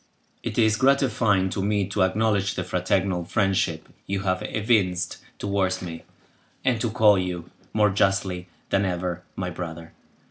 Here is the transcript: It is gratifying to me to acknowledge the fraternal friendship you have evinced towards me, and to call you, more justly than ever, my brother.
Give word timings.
It 0.41 0.57
is 0.57 0.77
gratifying 0.77 1.51
to 1.51 1.61
me 1.61 1.85
to 1.89 2.01
acknowledge 2.01 2.55
the 2.55 2.63
fraternal 2.63 3.23
friendship 3.23 3.87
you 4.07 4.21
have 4.21 4.41
evinced 4.41 5.19
towards 5.37 5.79
me, 5.79 6.05
and 6.65 6.81
to 6.81 6.89
call 6.89 7.19
you, 7.19 7.51
more 7.71 7.91
justly 7.91 8.47
than 8.71 8.83
ever, 8.83 9.21
my 9.35 9.51
brother. 9.51 9.93